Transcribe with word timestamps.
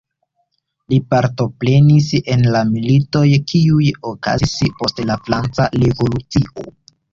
Li 0.93 0.97
partoprenis 1.13 2.07
en 2.37 2.47
la 2.55 2.63
militoj 2.71 3.23
kiuj 3.53 3.93
okazis 4.15 4.57
post 4.81 5.05
la 5.13 5.21
Franca 5.29 5.71
Revolucio. 5.79 6.69